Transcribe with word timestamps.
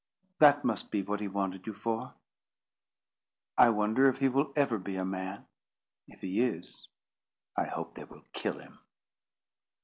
That 0.39 0.65
must 0.65 0.89
be 0.89 1.03
what 1.03 1.19
he 1.19 1.27
wanted 1.27 1.67
you 1.67 1.75
for. 1.75 2.15
I 3.55 3.69
wonder 3.69 4.09
if 4.09 4.17
he 4.17 4.29
will 4.29 4.51
ever 4.55 4.79
be 4.79 4.95
a 4.95 5.05
man. 5.05 5.45
If 6.07 6.21
he 6.21 6.41
is, 6.43 6.87
I 7.55 7.65
hope 7.65 7.93
they 7.93 8.05
will 8.05 8.25
kill 8.33 8.57
him." 8.57 8.79